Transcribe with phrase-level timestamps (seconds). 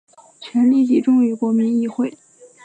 [0.39, 2.17] 权力集中于国民议会。